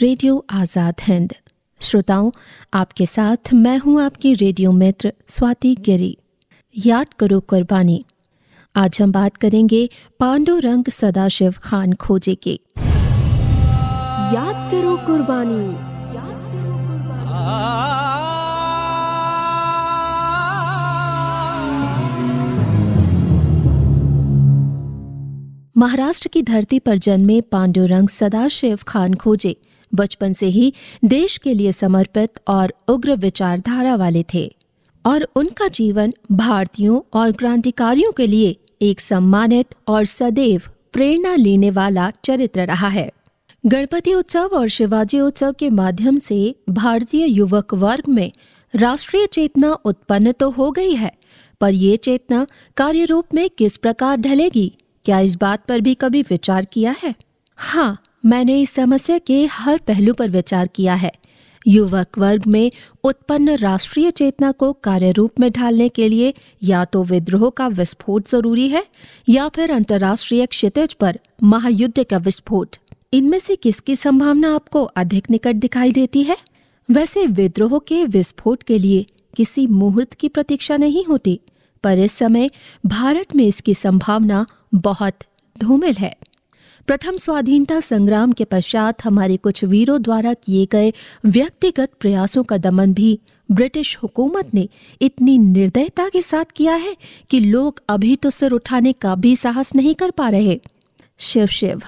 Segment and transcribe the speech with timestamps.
[0.00, 1.32] Radio Azad Hind.
[1.80, 2.30] श्रोताओं
[2.74, 6.16] आपके साथ मैं हूँ आपकी रेडियो मित्र स्वाति गिरी।
[6.74, 8.04] याद करो कुर्बानी।
[8.76, 9.88] आज हम बात करेंगे
[10.20, 12.58] पांडुरंग सदाशिव खान खोजे की।
[14.34, 15.62] याद करो कुर्बानी।
[25.76, 29.56] महाराष्ट्र की धरती पर जन्मे पांडुरंग सदाशिव खान खोजे।
[29.94, 30.72] बचपन से ही
[31.04, 34.46] देश के लिए समर्पित और उग्र विचारधारा वाले थे
[35.04, 42.10] और उनका जीवन भारतीयों और क्रांतिकारियों के लिए एक सम्मानित और सदैव प्रेरणा लेने वाला
[42.24, 43.10] चरित्र रहा है।
[43.64, 48.30] गणपति उत्सव और शिवाजी उत्सव के माध्यम से भारतीय युवक वर्ग में
[48.74, 51.12] राष्ट्रीय चेतना उत्पन्न तो हो गई है,
[51.60, 52.46] पर ये चेतना
[52.76, 54.72] कार्य रूप में किस प्रकार ढलेगी,
[55.04, 57.14] क्या इस बात पर भी कभी विचार किया है?
[57.56, 61.12] हाँ मैंने इस समस्या के हर पहलू पर विचार किया है।
[61.66, 62.70] युवक वर्ग में
[63.04, 68.28] उत्पन्न राष्ट्रीय चेतना को कार्य रूप में ढालने के लिए या तो विद्रोह का विस्फोट
[68.28, 68.84] ज़रूरी है
[69.28, 72.76] या फिर अंतर्राष्ट्रीय क्षितिज पर महायुद्ध का विस्फोट।
[73.12, 76.36] इनमें से किसकी संभावना आपको अधिक निकट दिखाई देती है?
[76.88, 81.40] वैसे विद्रोह के विस्फोट के लिए किसी मुहूर्त की प्रतीक्षा नहीं होती,
[81.84, 82.50] पर इस समय
[82.86, 85.24] भारत में इसकी संभावना बहुत
[85.56, 86.14] धूमिल है।
[86.90, 90.92] प्रथम स्वाधीनता संग्राम के पश्चात हमारे कुछ वीरों द्वारा किए गए
[91.24, 93.18] व्यक्तिगत प्रयासों का दमन भी
[93.50, 94.68] ब्रिटिश हुकूमत ने
[95.00, 96.96] इतनी निर्दयता के साथ किया है
[97.30, 100.58] कि लोग अभी तो सिर उठाने का भी साहस नहीं कर पा रहे।
[101.18, 101.82] शिव शिव।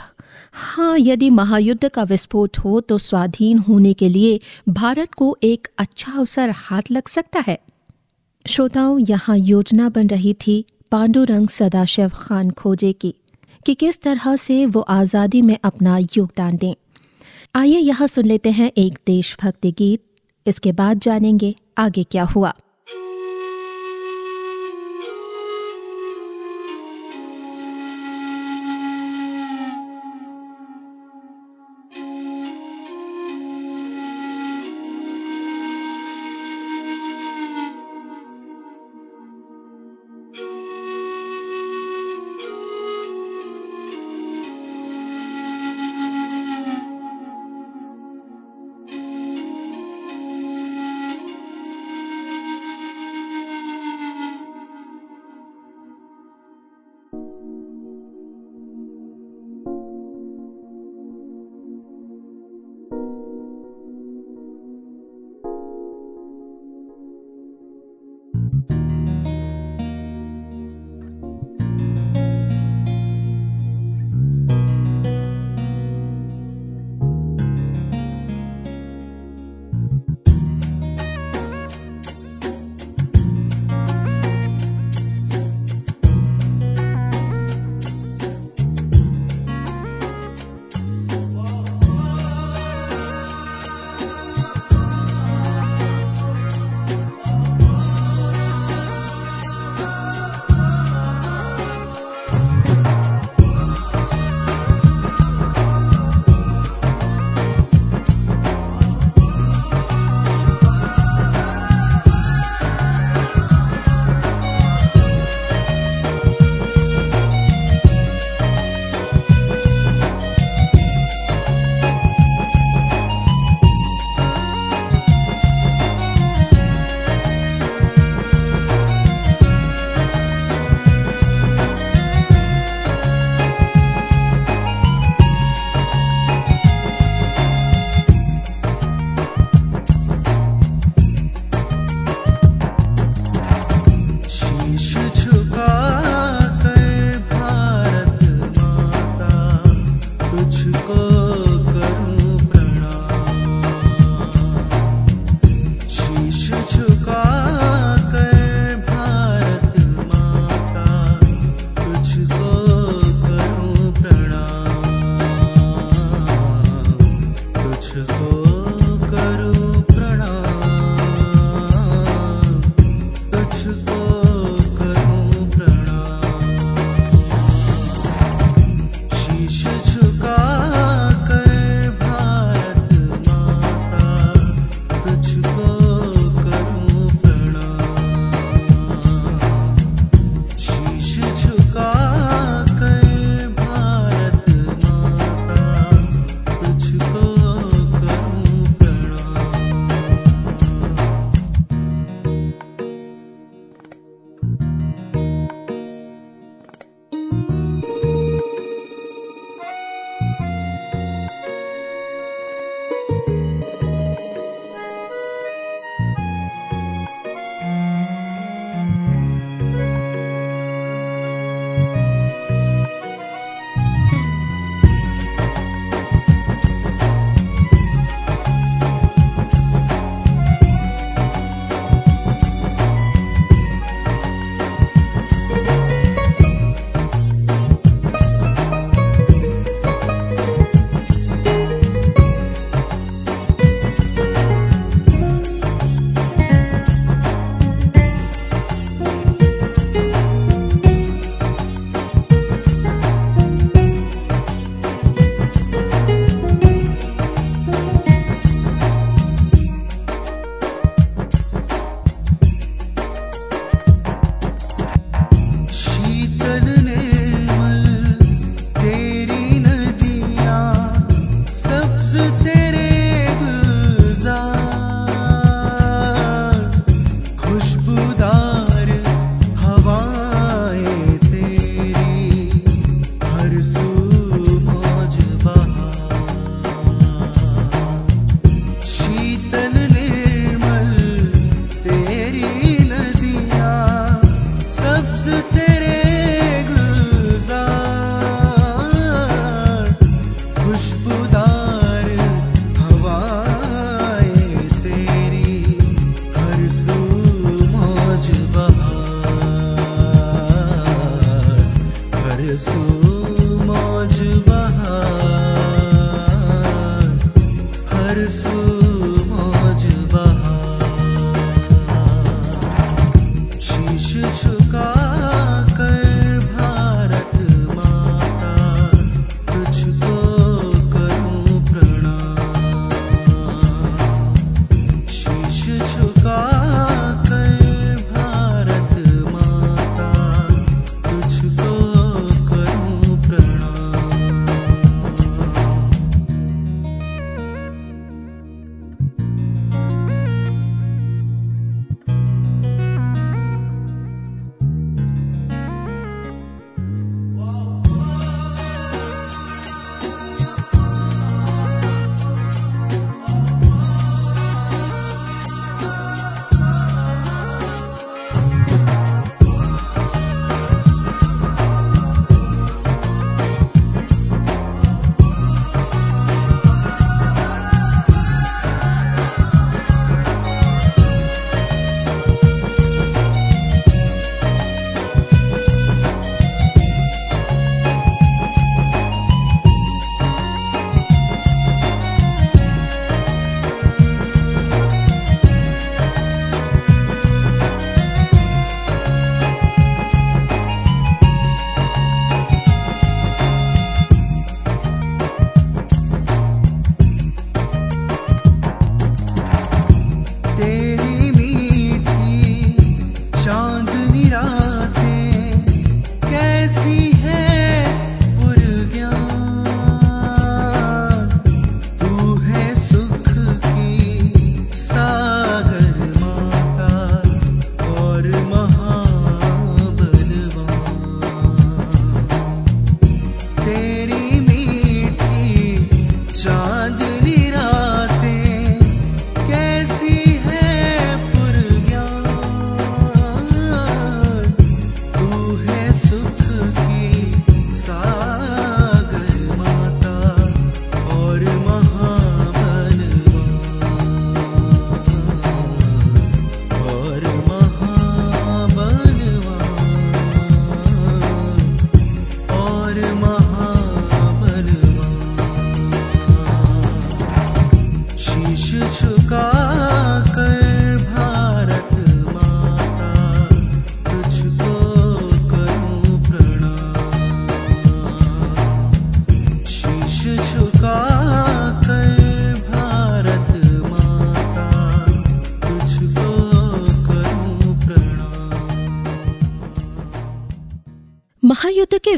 [0.52, 6.12] हाँ यदि महायुद्ध का विस्फोट हो तो स्वाधीन होने के लिए भारत को एक अच्छा
[6.12, 7.58] अवसर हाथ लग सकता है।
[8.46, 13.14] श्रोताओं, यहाँ योजना बन रही थी पांडुरंग सदाशिव खान खोजे की।
[13.66, 16.74] कि किस तरह से वो आज़ादी में अपना योगदान दें।
[17.56, 20.02] आइए यहाँ सुन लेते हैं एक देशभक्ति गीत।
[20.46, 22.52] इसके बाद जानेंगे आगे क्या हुआ।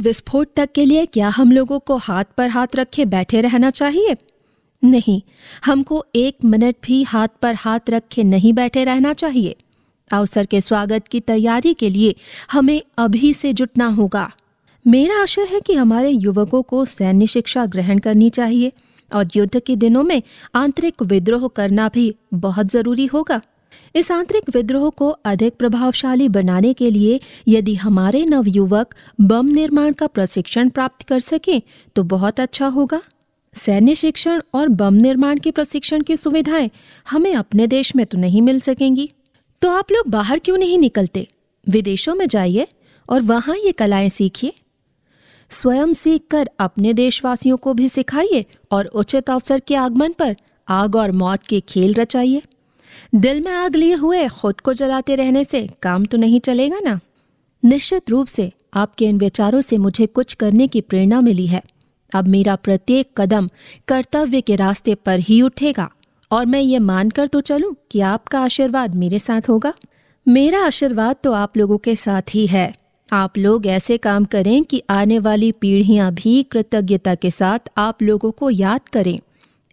[0.05, 4.17] विस्फोट तक के लिए क्या हम लोगों को हाथ पर हाथ रखे बैठे रहना चाहिए?
[4.83, 5.23] नहीं,
[5.65, 9.57] हमको एक मिनट भी हाथ पर हाथ रखे नहीं बैठे रहना चाहिए।
[10.11, 12.15] अवसर के स्वागत की तैयारी के लिए
[12.53, 14.31] हमें अभी से जुटना होगा।
[14.87, 18.73] मेरा आशय है कि हमारे युवकों को सैन्य शिक्षा ग्रहण करनी चाहिए
[19.15, 20.23] और युद्ध के दिनों में
[20.55, 23.41] आंतरिक विद्रोह करना भी बहुत ज़रूरी होगा।
[23.95, 30.07] इस आंतरिक विद्रोह को अधिक प्रभावशाली बनाने के लिए यदि हमारे नवयुवक बम निर्माण का
[30.07, 31.61] प्रशिक्षण प्राप्त कर सकें
[31.97, 33.01] तो बहुत अच्छा होगा।
[33.55, 36.71] सैन्य शिक्षण और बम निर्माण के प्रशिक्षण की सुविधाएँ
[37.11, 39.11] हमें अपने देश में तो नहीं मिल सकेंगी।
[39.63, 41.27] तो आप लोग बाहर क्यों नहीं निकलते?
[41.67, 42.67] विदेशों में जाइए
[43.09, 44.53] और वहाँ ये कलाएँ सीखिए।
[45.51, 50.37] स्वयं सीख कर अपने देशवासियों को भी सिखाइए और उचित अवसर के आगमन पर
[50.69, 52.43] आग और मौत के खेल रचाइए।
[53.14, 57.00] दिल में आग लिए हुए खुद को जलाते रहने से काम तो नहीं चलेगा ना?
[57.64, 61.62] निश्चित रूप से आपके इन विचारों से मुझे कुछ करने की प्रेरणा मिली है।
[62.14, 63.49] अब मेरा प्रत्येक कदम
[63.88, 65.90] कर्तव्य के रास्ते पर ही उठेगा
[66.30, 69.73] और मैं ये मानकर तो चलूँ कि आपका आशीर्वाद मेरे साथ होगा।
[70.28, 72.75] मेरा आशीर्वाद तो आप लोगों के साथ ही है।
[73.12, 78.30] आप लोग ऐसे काम करें कि आने वाली पीढ़ियाँ भी कृतज्ञता के साथ आप लोगों
[78.30, 79.18] को याद करें।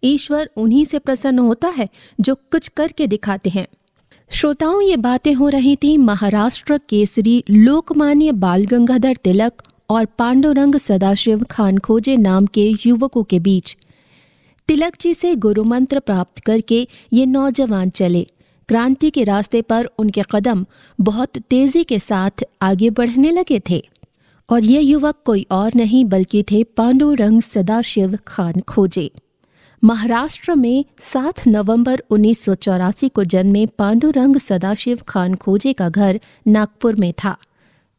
[0.03, 1.89] ईश्वर उन्हीं से प्रसन्न होता है
[2.19, 3.67] जो कुछ करके दिखाते हैं।
[4.31, 11.43] श्रोताओं, ये बातें हो रही थी महाराष्ट्र केसरी लोकमान्य बाल गंगाधर तिलक और पांडुरंग सदाशिव
[11.43, 13.77] खान खोजे नाम के युवकों के बीच।
[14.67, 18.27] तिलक जी से गुरु मंत्र प्राप्त करके ये नौजवान चले।
[18.67, 20.65] क्रांति के रास्ते पर उनके कदम
[20.99, 23.81] बहुत तेज़ी के साथ आगे बढ़ने लगे थे।
[24.49, 29.11] और ये युवक कोई और नहीं, बल्कि थे पांडुरंग सदाशिव खान खोजे
[29.83, 36.19] महाराष्ट्र में 7 नवंबर उन्नीस सौ चौरासी को जन्मे पांडुरंग सदाशिव खान खोजे का घर
[36.47, 37.35] नागपुर में था।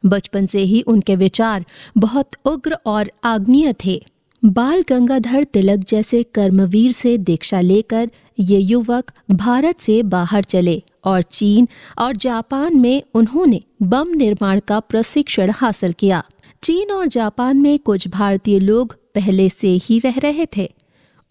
[0.05, 1.65] बचपन से ही उनके विचार
[1.99, 4.01] बहुत उग्र और आग्नीय थे।
[4.45, 11.23] बाल गंगाधर तिलक जैसे कर्मवीर से दीक्षा लेकर ये युवक भारत से बाहर चले और
[11.23, 16.23] चीन और जापान में उन्होंने बम निर्माण का प्रशिक्षण हासिल किया।
[16.63, 20.71] चीन और जापान में कुछ भारतीय लोग पहले से ही रह रहे थे।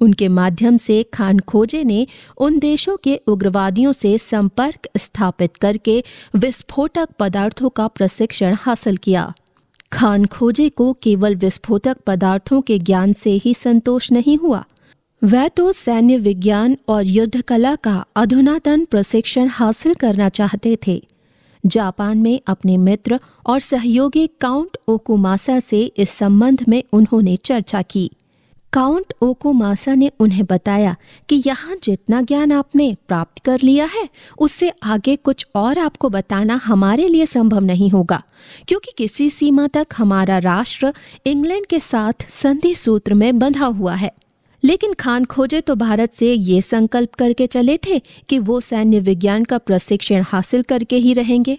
[0.01, 6.03] उनके माध्यम से खान खोजे ने उन देशों के उग्रवादियों से संपर्क स्थापित करके
[6.35, 9.33] विस्फोटक पदार्थों का प्रशिक्षण हासिल किया।
[9.93, 14.63] खान खोजे को केवल विस्फोटक पदार्थों के ज्ञान से ही संतोष नहीं हुआ।
[15.23, 21.01] वह तो सैन्य विज्ञान और युद्ध कला का अधुनातन प्रशिक्षण हासिल करना चाहते थे।
[21.65, 28.11] जापान में अपने मित्र और सहयोगी काउंट ओकुमासा से इस संबंध में उन्होंने चर्चा की।
[28.73, 30.95] काउंट ओकोमासा ने उन्हें बताया
[31.29, 34.07] कि यहाँ जितना ज्ञान आपने प्राप्त कर लिया है,
[34.39, 38.21] उससे आगे कुछ और आपको बताना हमारे लिए संभव नहीं होगा,
[38.67, 40.93] क्योंकि किसी सीमा तक हमारा राष्ट्र
[41.25, 44.11] इंग्लैंड के साथ संधि सूत्र में बंधा हुआ है।
[44.63, 47.99] लेकिन खान खोजे तो भारत से ये संकल्प करके चले थे
[48.29, 51.57] कि वो सैन्य विज्ञान का प्रशिक्षण हासिल करके ही रहेंगे।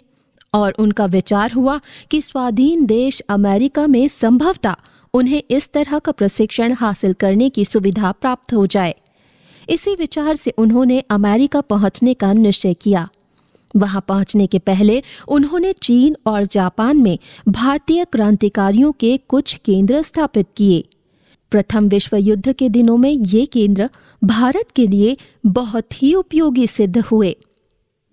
[0.55, 1.79] और उनका विचार हुआ
[2.11, 4.75] कि स्वाधीन देश अमेरिका में संभवतः
[5.15, 8.95] उन्हें इस तरह का प्रशिक्षण हासिल करने की सुविधा प्राप्त हो जाए।
[9.71, 13.09] इसी विचार से उन्होंने अमेरिका पहुँचने का निश्चय किया।
[13.77, 20.47] वहाँ पहुँचने के पहले उन्होंने चीन और जापान में भारतीय क्रांतिकारियों के कुछ केंद्र स्थापित
[20.57, 20.85] किए।
[21.51, 23.89] प्रथम विश्व युद्ध के दिनों में ये केंद्र
[24.25, 25.17] भारत के लिए
[25.47, 27.37] बहुत ही उपयोगी सिद्ध हुए।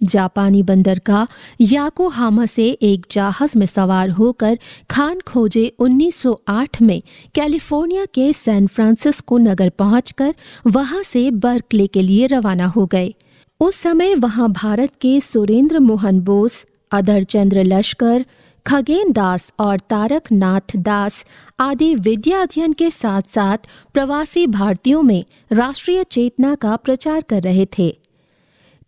[0.04, 1.26] जापानी बंदरगाह
[1.62, 7.02] याकोहामा से एक जहाज़ में सवार होकर खान खोजे 1908 में
[7.36, 10.34] कैलिफ़ोर्निया के सैन फ्रांसिस्को नगर पहुंचकर
[10.68, 13.14] वहाँ से बर्कले के लिए रवाना हो गए।
[13.60, 18.26] उस समय वहाँ भारत के सुरेंद्र मोहन बोस अधर चंद्र लश्कर,
[18.68, 21.26] खगेन दास और तारक नाथ दास
[21.60, 23.58] आदि विद्या अध्ययन के साथ साथ
[23.94, 28.09] प्रवासी भारतीयों में राष्ट्रीय चेतना का प्रचार कर रहे थे।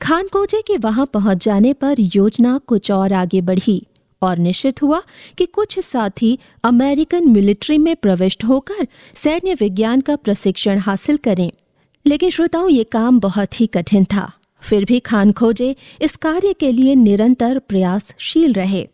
[0.02, 3.88] खानकोजे के वहाँ पहुँच जाने पर योजना कुछ और आगे बढ़ी
[4.22, 5.02] और निश्चित हुआ
[5.38, 11.52] कि कुछ साथी अमेरिकन मिलिट्री में प्रविष्ट होकर सैन्य विज्ञान का प्रशिक्षण हासिल करें।
[12.06, 14.32] लेकिन श्रोताओं, ये काम बहुत ही कठिन था।
[14.62, 18.90] फिर भी खान खोजे इस कार्य के लिए निरंतर प्रयासशील रहे।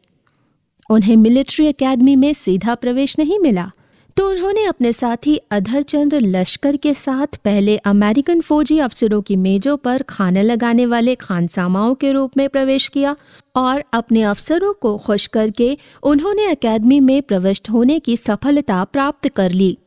[0.90, 3.72] उन्हें मिलिट्री एकेडमी में सीधा प्रवेश नहीं मिला।
[4.18, 9.78] तो उन्होंने अपने साथी अधर चंद्र लश्कर के साथ पहले अमेरिकन फौजी अफसरों की मेजों
[9.78, 13.16] पर खाना लगाने वाले खानसामाओं के रूप में प्रवेश किया
[13.56, 19.52] और अपने अफसरों को खुश करके उन्होंने अकेडमी में प्रविष्ट होने की सफलता प्राप्त कर
[19.52, 19.78] ली।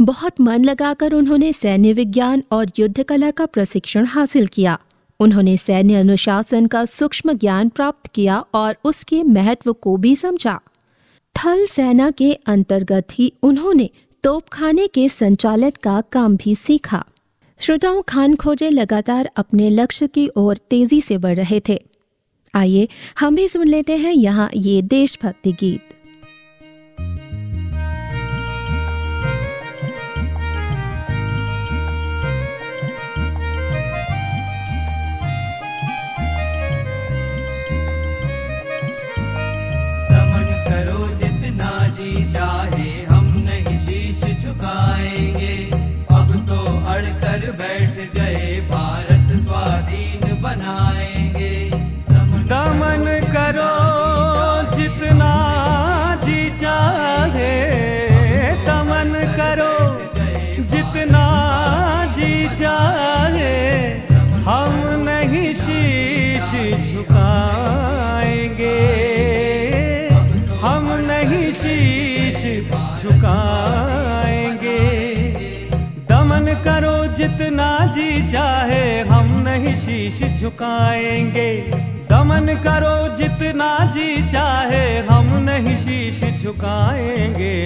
[0.00, 4.78] बहुत मन लगाकर उन्होंने सैन्य विज्ञान और युद्ध कला का प्रशिक्षण हासिल किया।
[5.20, 10.60] उन्होंने सैन्य अनुशासन का सूक्ष्म ज्ञान प्राप्त किया और उसके महत्व को भी समझा।
[11.34, 13.88] थल सेना के अंतर्गत ही उन्होंने
[14.24, 17.04] तोपखाने के संचालक का काम भी सीखा।
[17.60, 21.78] श्रोताओं, खान खोजे लगातार अपने लक्ष्य की ओर तेज़ी से बढ़ रहे थे।
[22.54, 25.94] आइए, हम भी सुन लेते हैं यहाँ ये देशभक्ति गीत।
[53.52, 55.30] करो जितना
[56.24, 57.54] जी चाहे,
[58.66, 59.74] दमन करो
[60.70, 61.22] जितना
[62.16, 63.56] जी चाहे।
[64.46, 66.50] हम नहीं शीश
[66.92, 68.78] झुकाएँगे,
[70.62, 72.40] हम नहीं शीश
[73.02, 74.78] झुकाएँगे।
[76.08, 81.50] दमन करो जितना जी चाहे, हम नहीं शीश झुकाएँगे।
[82.30, 87.56] दमन करो जितना जी चाहे, हम नहीं शीश झुकाएँगे।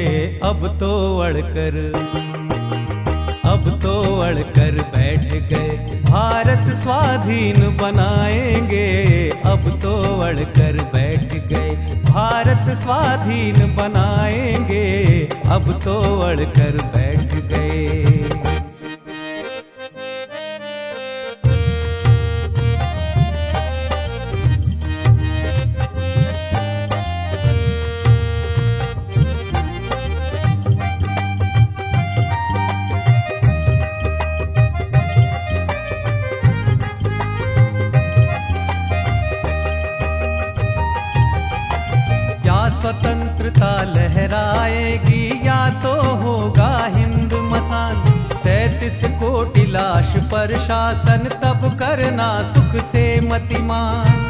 [0.45, 1.77] अब तो अड़कर,
[3.45, 5.69] अब तो अड़कर बैठ गए।
[6.05, 8.89] भारत स्वाधीन बनाएँगे,
[9.45, 11.71] अब तो अड़कर बैठ गए।
[12.05, 14.85] भारत स्वाधीन बनाएँगे,
[15.49, 17.34] अब तो अड़कर बैठ
[50.65, 54.23] शासन तब करना सुख से मतिमान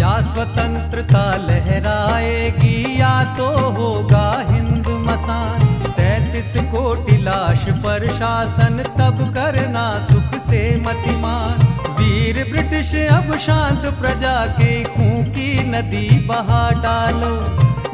[0.00, 5.60] या स्वतंत्रता लहराएगी या तो होगा हिंद मसान।
[5.92, 11.66] तैतीस कोटि लाश पर शासन तब करना सुख से मतिमान
[11.98, 17.34] वीर ब्रिटिश, अब शांत प्रजा के खून की नदी बहा डालो।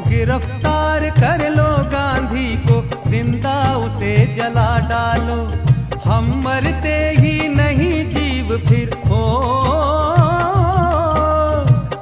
[0.09, 0.64] गिरफ़्तार
[1.15, 2.77] कर लो गांधी को,
[3.09, 5.39] ज़िंदा उसे जला डालो।
[6.05, 9.23] हम मरते ही नहीं जीव फिर, हो।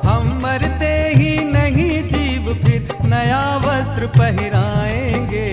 [0.06, 5.47] हम मरते ही नहीं जीव फिर, नया वस्त्र पहराएँगे।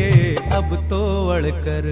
[0.53, 1.85] अब तो अड़कर,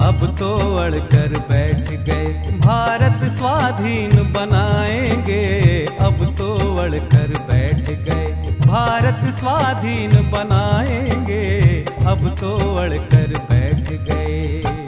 [0.00, 5.44] अब तो अड़कर बैठ गए। भारत स्वाधीन बनाएँगे,
[6.00, 7.19] अब तो अड़कर।
[8.70, 14.79] भारत स्वाधीन बनाएँगे। अब तो अड़कर बैठ गए।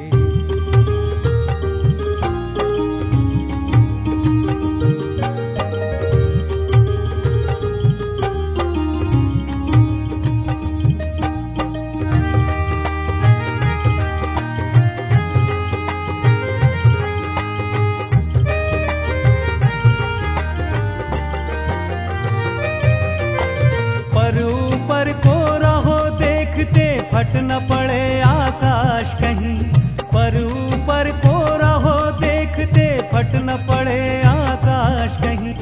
[27.22, 29.58] फट न पड़े आकाश कहीं,
[30.04, 35.54] पर ऊपर को रहो देखते फट न पड़े आकाश कहीं।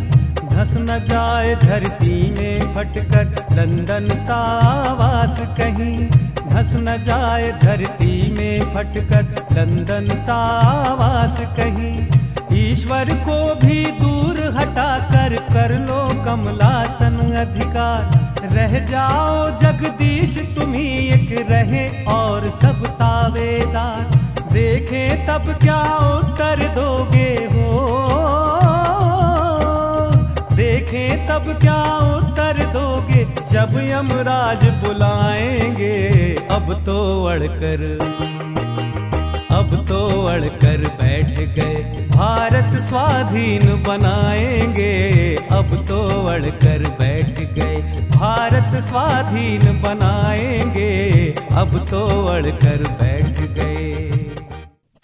[0.48, 6.08] धस न जाए धरती में फटकर लंदन सावास कहीं।
[6.48, 11.94] धस न जाए धरती में फटकर लंदन सावास कहीं।
[12.60, 18.18] ईश्वर को भी दूर हटाकर कर लो कमलासन अधिकार।
[18.52, 24.18] रह जाओ जगदीश, तुम्ही एक रहे और सब तावेदार।
[24.52, 27.70] देखे तब क्या उत्तर दोगे हो।
[30.52, 31.82] देखे तब क्या
[32.16, 35.98] उत्तर दोगे, जब यमराज बुलाएँगे।
[36.50, 37.86] अब तो अड़कर,
[39.52, 49.82] अब तो अड़कर बैठ गए। भारत स्वाधीन बनाएँगे। अब तो अड़कर बैठ गए। भारत स्वाधीन
[49.82, 51.10] बनाएँगे।
[51.52, 54.12] अब तो अड़कर बैठ गए।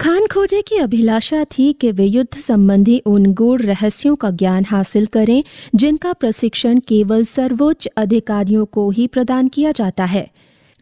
[0.00, 5.06] खान खोजे की अभिलाषा थी कि वे युद्ध संबंधी उन गूढ़ रहस्यों का ज्ञान हासिल
[5.06, 5.42] करें,
[5.74, 10.30] जिनका प्रशिक्षण केवल सर्वोच्च अधिकारियों को ही प्रदान किया जाता है।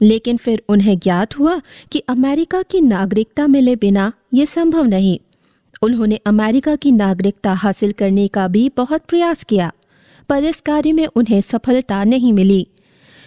[0.02, 1.60] लेकिन फिर उन्हें ज्ञात हुआ
[1.92, 5.18] कि अमेरिका की नागरिकता मिले बिना ये संभव नहीं।
[5.84, 9.70] उन्होंने अमेरिका की नागरिकता हासिल करने का भी बहुत प्रयास किया,
[10.28, 12.66] पर इस कार्य में उन्हें सफलता नहीं मिली।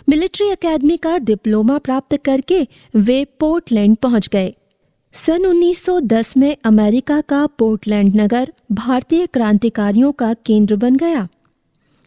[0.07, 4.53] मिलिट्री एकेडमी का डिप्लोमा प्राप्त करके वे पोर्टलैंड पहुँच गए।
[5.13, 11.27] सन 1910 में अमेरिका का पोर्टलैंड नगर भारतीय क्रांतिकारियों का केंद्र बन गया।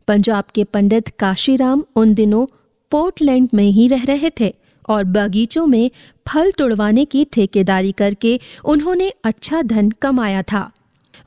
[0.09, 2.47] पंजाब के पंडित काशीराम उन दिनों
[2.93, 4.55] पोर्टलैंड में ही रह रहे थे।
[4.91, 5.91] और बगीचों में
[6.29, 10.71] फल तुड़वाने की ठेकेदारी करके उन्होंने अच्छा धन कमाया था।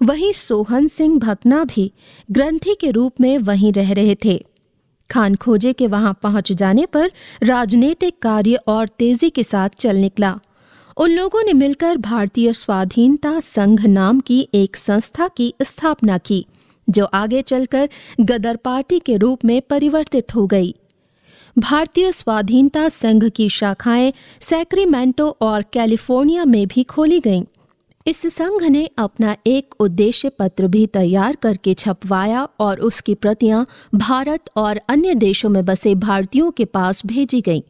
[0.03, 1.91] वहीं सोहन सिंह भकना भी
[2.31, 4.43] ग्रंथी के रूप में वहीं रह रहे थे।
[5.09, 7.11] खान खोजे के वहाँ पहुँच जाने पर
[7.43, 10.39] राजनीतिक कार्य और तेज़ी के साथ चल निकला।
[10.97, 16.45] उन लोगों ने मिलकर भारतीय स्वाधीनता संघ नाम की एक संस्था की स्थापना की,
[16.89, 17.89] जो आगे चलकर
[18.21, 20.75] गदर पार्टी के रूप में परिवर्तित हो गई।
[21.57, 27.43] भारतीय स्वाधीनता संघ की शाखाएँ सैक्रीमेंटो और कैलिफ़ोर्निया में भी खोली गईं।
[28.07, 34.49] इस संघ ने अपना एक उद्देश्य पत्र भी तैयार करके छपवाया और उसकी प्रतियाँ भारत
[34.55, 37.61] और अन्य देशों में बसे भारतीयों के पास भेजी गईं।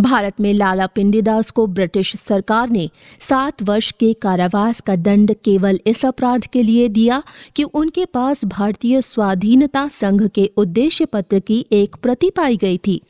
[0.00, 5.80] भारत में लाला पिंडीदास को ब्रिटिश सरकार ने सात वर्ष के कारावास का दंड केवल
[5.86, 7.22] इस अपराध के लिए दिया
[7.56, 13.00] कि उनके पास भारतीय स्वाधीनता संघ के उद्देश्य पत्र की एक प्रति पाई गई थी।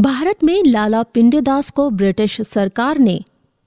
[0.00, 3.22] भारत में लाला पिंडीदास को ब्रिटिश सरकार ने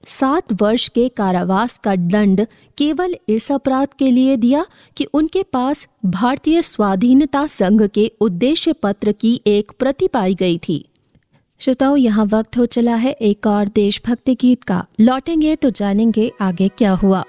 [0.06, 2.46] सात वर्ष के कारावास का दंड
[2.78, 9.12] केवल इस अपराध के लिए दिया कि उनके पास भारतीय स्वाधीनता संघ के उद्देश्य पत्र
[9.12, 10.88] की एक प्रति पाई गई थी।
[11.60, 16.68] श्रोताओं, यहाँ वक्त हो चला है एक और देशभक्ति गीत का। लौटेंगे तो जानेंगे आगे
[16.68, 17.24] क्या हुआ।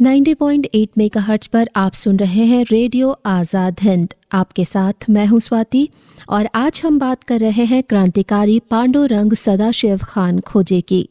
[0.00, 5.88] 90.8 मेगाहर्ट्ज पर आप सुन रहे हैं रेडियो आज़ाद हिंद। आपके साथ मैं हूँ स्वाति
[6.28, 11.08] और आज हम बात कर रहे हैं क्रांतिकारी पांडुरंग सदाशिव खान खोजे की।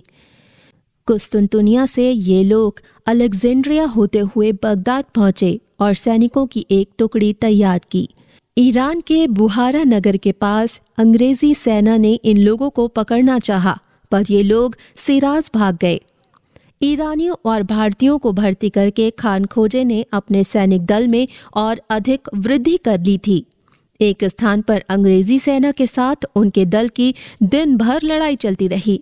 [1.08, 7.80] कुस्तुनतुनिया से ये लोग अलेक्जेंड्रिया होते हुए बगदाद पहुँचे। और सैनिकों की एक टुकड़ी तैयार
[7.92, 8.08] की।
[8.58, 13.78] ईरान के बुहारा नगर के पास अंग्रेज़ी सेना ने इन लोगों को पकड़ना चाहा,
[14.12, 16.00] पर ये लोग सिराज भाग गए।
[16.84, 22.30] ईरानियों और भारतीयों को भर्ती करके खान खोजे ने अपने सैनिक दल में और अधिक
[22.36, 23.44] वृद्धि कर ली थी।
[24.02, 27.14] एक स्थान पर अंग्रेज़ी सेना के साथ उनके दल की
[27.44, 29.02] दिन भर लड़ाई चलती रही।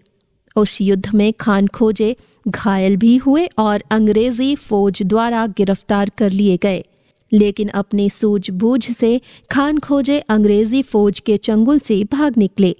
[0.56, 2.16] उस युद्ध में खान खोजे
[2.48, 6.84] घायल भी हुए और अंग्रेज़ी फौज द्वारा गिरफ़्तार कर लिए गए।
[7.32, 9.20] लेकिन अपनी सूझबूझ से
[9.52, 12.76] खान खोजे अंग्रेज़ी फौज के चंगुल से भाग निकले।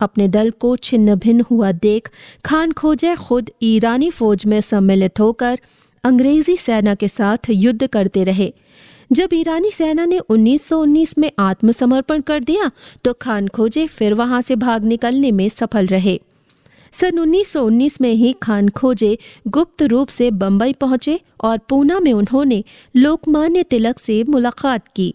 [0.00, 2.08] अपने दल को छिन्न भिन्न हुआ देख
[2.44, 5.60] खान खोजे खुद ईरानी फौज में सम्मिलित होकर
[6.04, 8.52] अंग्रेज़ी सेना के साथ युद्ध करते रहे।
[9.12, 12.70] जब ईरानी सेना ने 1919 में आत्मसमर्पण कर दिया
[13.04, 16.18] तो खान खोजे फिर वहाँ से भाग निकलने में सफल रहे।
[16.92, 19.16] सन 1919 में ही खान खोजे
[19.48, 22.62] गुप्त रूप से बंबई पहुँचे और पूना में उन्होंने
[22.96, 25.14] लोकमान्य तिलक से मुलाकात की।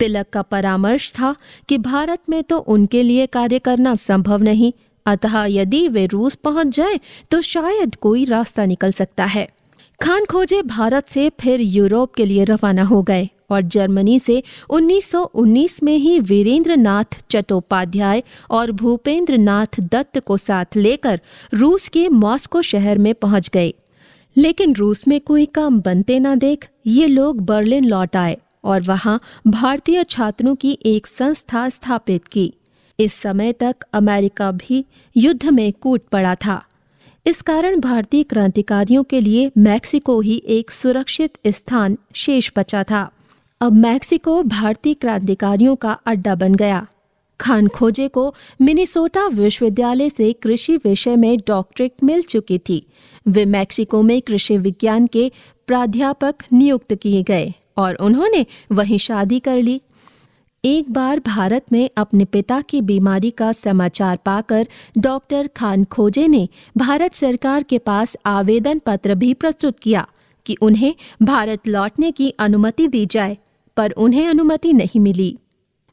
[0.00, 1.34] तिलक का परामर्श था
[1.68, 4.72] कि भारत में तो उनके लिए कार्य करना संभव नहीं,
[5.06, 7.00] अतः यदि वे रूस पहुँच जाए
[7.30, 9.48] तो शायद कोई रास्ता निकल सकता है।
[10.02, 15.82] खान खोजे भारत से फिर यूरोप के लिए रवाना हो गए और जर्मनी से 1919
[15.82, 21.20] में ही वीरेंद्र नाथ चट्टोपाध्याय और भूपेंद्र नाथ दत्त को साथ लेकर
[21.54, 23.74] रूस के मॉस्को शहर में पहुँच गए।
[24.36, 29.20] लेकिन रूस में कोई काम बनते ना देख ये लोग बर्लिन लौट आए और वहाँ
[29.46, 32.52] भारतीय छात्रों की एक संस्था स्थापित की।
[33.00, 34.84] इस समय तक अमेरिका भी
[35.16, 36.62] युद्ध में कूद पड़ा था।
[37.26, 43.10] इस कारण भारतीय क्रांतिकारियों के लिए मैक्सिको ही एक सुरक्षित स्थान शेष बचा था।
[43.60, 46.86] अब मैक्सिको भारतीय क्रांतिकारियों का अड्डा बन गया।
[47.40, 52.86] खान खोजे को मिनीसोटा विश्वविद्यालय से कृषि विषय में डॉक्टरेट मिल चुकी थी।
[53.28, 55.30] वे मैक्सिको में कृषि विज्ञान के
[55.66, 59.80] प्राध्यापक नियुक्त किए गए और उन्होंने वहीं शादी कर ली।
[60.64, 64.66] एक बार भारत में अपने पिता की बीमारी का समाचार पाकर
[64.98, 70.06] डॉक्टर खान खोजे ने भारत सरकार के पास आवेदन पत्र भी प्रस्तुत किया
[70.46, 73.36] कि उन्हें भारत लौटने की अनुमति दी जाए,
[73.76, 75.36] पर उन्हें अनुमति नहीं मिली।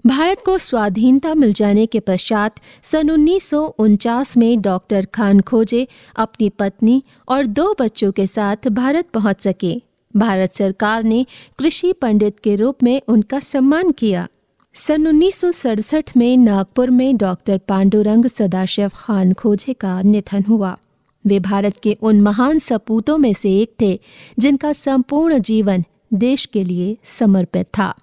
[0.05, 5.87] भारत को स्वाधीनता मिल जाने के पश्चात सन उन्नीस सौ उनचास में डॉक्टर खान खोजे
[6.15, 9.81] अपनी पत्नी और दो बच्चों के साथ भारत पहुँच सके।
[10.15, 11.25] भारत सरकार ने
[11.59, 14.27] कृषि पंडित के रूप में उनका सम्मान किया।
[14.75, 20.77] सन उन्नीस में नागपुर में डॉक्टर पांडुरंग सदाशिव खान खोजे का निधन हुआ।
[21.25, 23.99] वे भारत के उन महान सपूतों में से एक थे,
[24.39, 27.93] जिनका संपूर्ण जीवन देश के लिए समर्पित था।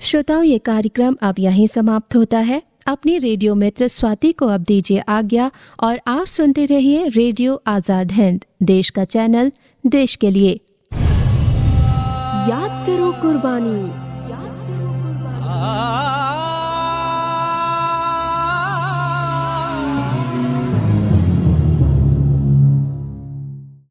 [0.00, 4.98] श्रोताओं, ये कार्यक्रम अब यहीं समाप्त होता है। अपनी रेडियो मित्र स्वाति को अब दीजिए
[5.08, 5.50] आज्ञा
[5.82, 9.52] और आप सुनते रहिए रेडियो आज़ाद हिंद, देश का चैनल,
[9.84, 10.60] देश के लिए।
[12.50, 14.09] याद करो कुर्बानी।
[15.62, 16.19] Ah.